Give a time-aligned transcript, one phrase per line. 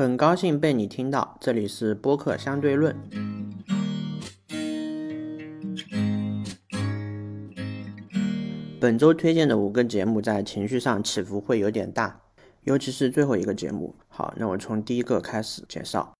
[0.00, 2.96] 很高兴被你听到，这里是播客相对论。
[8.80, 12.18] 本周推荐的五个节目在情绪上起伏会有点大，
[12.64, 13.94] 尤其是最后一个节目。
[14.08, 16.14] 好，那我从第一个开始介绍。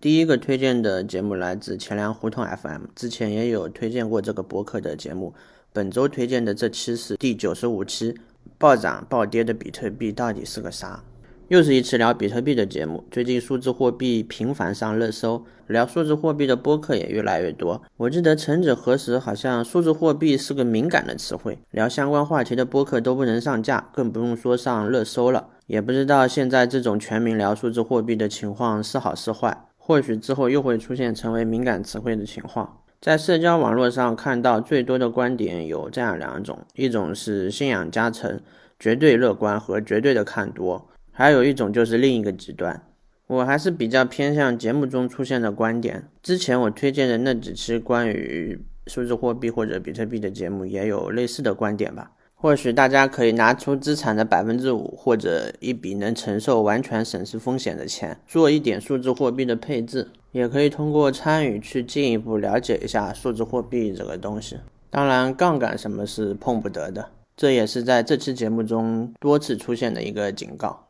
[0.00, 5.34] 第一个推荐的节目来自钱粮胡同 FM，之前也有推荐过这个博客的节目。
[5.72, 8.16] 本周推荐的这期是第九十五期，
[8.56, 11.02] 暴涨暴跌的比特币到底是个啥？
[11.48, 13.02] 又是一期聊比特币的节目。
[13.10, 17.82] 最近数字货币频繁上热搜，聊数字货币的播客也越来越多。
[17.96, 25.48] 我记得曾几何时，好像数字货币是个敏感的词汇，聊相关话题的播客都不能上架，更不用说上热搜了。
[25.66, 29.64] 也不知道现在这种全民聊数字货币的情况是好是坏。
[29.78, 32.82] 或许之后又会出现成为敏感词汇的情况。
[33.00, 38.38] 在社交网络上看到最多的观点有这样两种：一种是信仰加成，
[38.78, 40.86] 绝对乐观和绝对的看多；
[41.18, 42.80] 还有一种就是另一个极端。
[43.26, 46.08] 我还是比较偏向节目中出现的观点。
[46.22, 48.56] 之前我推荐的那几期关于
[48.86, 52.12] 数字货币或者比特币的节目也有类似的观点吧。
[52.36, 64.56] 或许大家可以拿出资产的百分之五，或者一笔能承受完全损失风险的钱，做一点数字货币的配置，也可以通过参与去进一步了解一下数字货币这个东西。
[64.88, 70.87] 当然，杠杆什么是碰不得的，这也是在这期节目中多次出现的一个警告。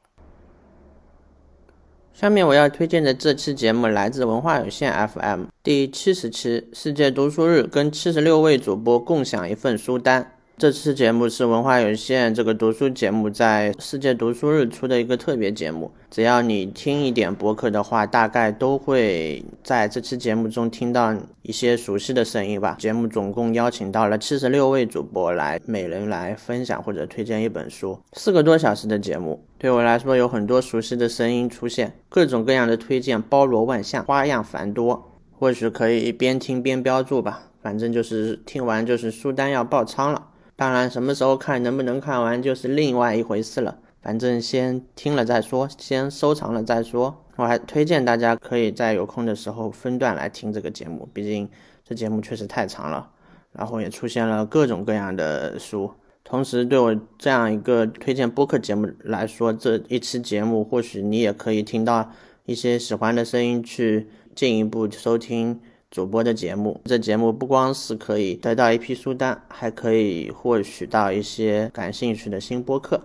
[2.21, 10.33] 下面我要推荐的这期节目来自文化有限 FM 第七十期世界读书日，跟七十六位主播共享一份书单。
[10.59, 15.89] 这次节目是文化有限这个读书节目在世界读书日出的一个特别节目。
[16.11, 22.75] 只要你听一点博客的话，大概都会在这期节目中听到一些熟悉的声音吧。
[22.81, 27.97] 节目总共邀请到了七十六位主播来，每人来分享或者推荐一本书。
[28.15, 35.13] 四个多小时的节目，对我来说有很多熟悉的声音出现，各种各样的推荐包罗万象，花样繁多。
[35.39, 40.21] 或许可以边听边标注吧，反正就是听完就是书单要爆仓了。
[40.59, 43.79] 当然，什么时候看能不能看完就是另外一回事了。
[44.03, 47.25] 反正先听了再说，先收藏了再说。
[47.37, 51.49] 我还推荐大家可以在有空的时候分段来听这个节目，毕竟
[51.85, 53.09] 这节目确实太长了。
[53.53, 55.93] 然后也出现了各种各样的书，
[56.25, 62.11] 同时对我这样一个推荐播客节目来说，这一期节目或许你也可以听到
[62.47, 65.61] 一些喜欢的声音，去进一步收听。
[65.91, 73.01] 主播的节目，这节目不光是可以得到一批书单，还可以获取到一些感兴趣的新播客。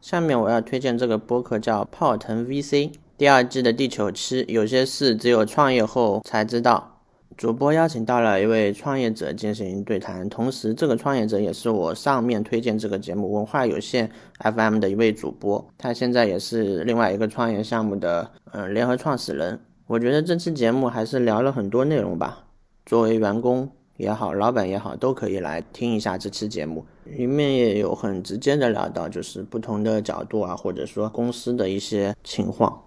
[0.00, 6.92] 下面我要推荐这个播客叫泡腾 VC，第二季的第九期，有些事只有创业后才知道。
[7.36, 19.58] 主播邀请到了一位创业者进行对谈，同时这个创业者也是我上面推荐这个节目文化有限 FM 的一位主播，他现在也是另外一个创业项目的嗯联合创始人。
[19.88, 22.48] 我觉得这期节目还是聊了很多内容吧。
[22.84, 26.84] 作为员工也好，老板也好，都可以来听一下这期节目。
[27.04, 32.82] 里面也有很直接的聊到，就是不同的角度啊，或者说公司的一些情况。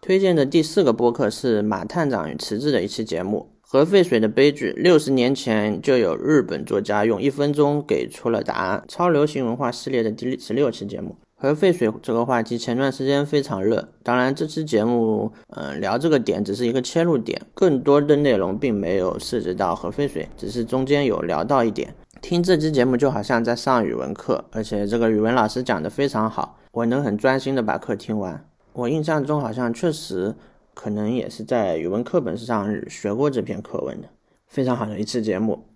[0.00, 4.72] 推荐的第四个播客是马探长与池子的一期节目《核废水的悲剧》。
[4.74, 8.82] 六十年前就有日本作家用一分钟给出了答案。
[8.88, 11.16] 超流行文化系列的第十六期节目。
[11.38, 21.94] 核废水这个话题前段时间非常热，当然这期节目，嗯，聊这个点只是一个切入点，更多的内容并没有涉及到核废水，只是中间有聊到一点。
[22.22, 28.42] 听这期节目就好像在上语文课，而且这个语文老师讲的非常好，我能很专心的把课听完。
[28.72, 30.34] 我印象中好像确实
[30.72, 34.08] 可能也是在语文课本上学过这篇课文的，
[34.46, 35.66] 非常好的一次节目。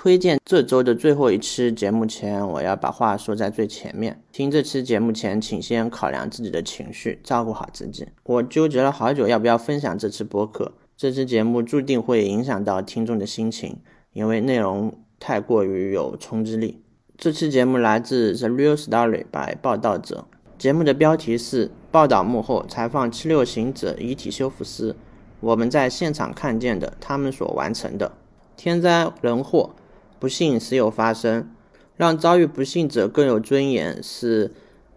[0.00, 4.22] 推荐这周的最后一期节目前，我要把话说在最前面。
[4.30, 8.06] 听这期节目前，请先考量自己的情绪，照顾好自己。
[8.22, 10.70] 我纠结了好久，要不要分享这期播客。
[10.96, 13.78] 这期节目注定会影响到听众的心情，
[14.12, 16.80] 因为内容太过于有冲击力。
[17.16, 20.26] 这期节目来自《The Real Story》by 报道者，
[20.56, 24.94] 节目的标题是“报道幕后采访七六行者遗体修复师”，
[25.42, 28.12] 我们在现场看见的他们所完成的
[28.56, 29.70] 天灾人祸。
[30.18, 31.48] 不幸时有发生，
[31.96, 34.52] 让遭遇不幸者更有尊严，是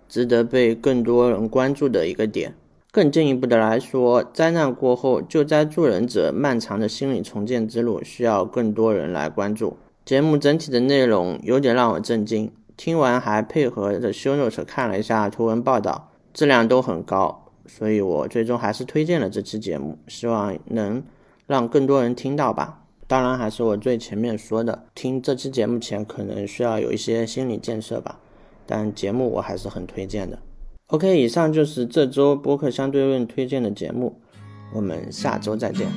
[0.08, 2.56] 值得被更多人关注的一个点。
[2.92, 9.78] 更进一步的来说，灾难过后救灾助人者漫长的心理重建之路，需要更多人来关注。
[10.04, 21.02] 节目整体的内容有点让我震惊，听完还配合着修 note 看了一下图文报道，质量都很高，所以我最终还是推荐了这期节目，希望能
[21.48, 22.80] 让更多人听到吧。
[23.12, 28.18] 当然还是我最前面说的，听这期节目前可能需要有一些心理建设吧，
[28.66, 30.40] 但节目我还是很推荐的。
[30.88, 34.16] OK，以上就是这周播客相对论推荐的节目，
[34.74, 35.90] 我们下周再见。